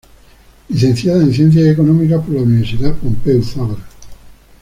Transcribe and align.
Licenciada 0.69 1.21
en 1.21 1.31
Ciencias 1.31 1.67
Económicas 1.67 2.25
por 2.25 2.33
la 2.33 2.41
Universidad 2.41 2.95
Pompeu 2.95 3.39
Fabra. 3.43 3.77